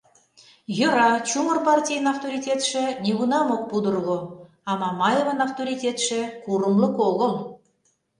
Йӧра, 0.77 1.11
чумыр 1.29 1.57
партийын 1.67 2.05
авторитетше 2.13 2.83
нигунам 3.03 3.47
ок 3.55 3.63
пудырго, 3.69 4.17
а 4.69 4.71
Мамаевын 4.81 5.39
авторитетше 5.47 6.21
курымлык 6.43 6.95
огыл. 7.09 7.33